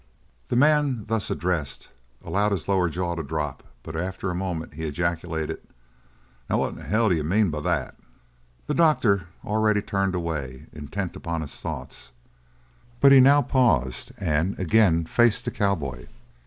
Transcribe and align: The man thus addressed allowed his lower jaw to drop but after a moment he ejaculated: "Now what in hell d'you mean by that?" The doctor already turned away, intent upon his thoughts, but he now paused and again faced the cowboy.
The 0.47 0.55
man 0.55 1.05
thus 1.07 1.29
addressed 1.29 1.89
allowed 2.25 2.53
his 2.53 2.67
lower 2.67 2.89
jaw 2.89 3.13
to 3.13 3.21
drop 3.21 3.61
but 3.83 3.95
after 3.95 4.31
a 4.31 4.33
moment 4.33 4.73
he 4.73 4.85
ejaculated: 4.85 5.61
"Now 6.49 6.57
what 6.57 6.73
in 6.73 6.79
hell 6.79 7.09
d'you 7.09 7.23
mean 7.23 7.51
by 7.51 7.59
that?" 7.59 7.99
The 8.65 8.73
doctor 8.73 9.27
already 9.45 9.83
turned 9.83 10.15
away, 10.15 10.65
intent 10.73 11.15
upon 11.15 11.41
his 11.41 11.61
thoughts, 11.61 12.13
but 12.99 13.11
he 13.11 13.19
now 13.19 13.43
paused 13.43 14.11
and 14.17 14.57
again 14.57 15.05
faced 15.05 15.45
the 15.45 15.51
cowboy. 15.51 16.07